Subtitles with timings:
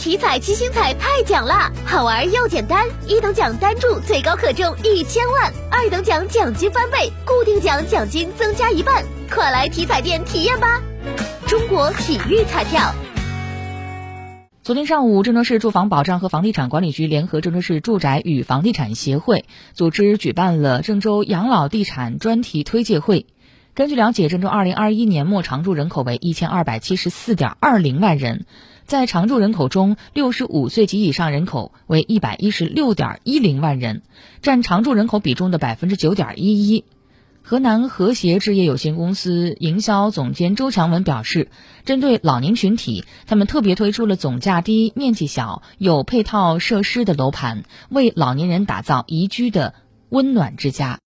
[0.00, 10.80] 体彩七星彩太奖啦，好玩又简单，一等奖单注最高可中一千万，二等奖奖金翻倍，固定奖奖金增加一半，快来体彩店体验吧！
[11.46, 12.94] 中国体育彩票。
[14.62, 19.44] 昨天上午，郑州市住房保障和房地产管理局联合郑州市住宅与房地产协会
[19.74, 23.26] 组织举办了郑州养老地产专题推介会。
[23.74, 28.46] 根据了解，郑州二零二一年末常住人口为一千二百七十四点二零万人，
[28.90, 34.02] 在常住人口中，六十五岁及以上人口为一百一十六点一零万人，
[34.42, 36.84] 占常住人口比重的百分之九点一一。
[37.40, 41.52] 河南和谐置业有限公司营销总监周强文表示，
[41.84, 49.72] 针对老年群体，他们特别推出了总价低、面积小、有配套设施的楼盘，为老年人打造宜居的
[50.08, 50.98] 温暖之家。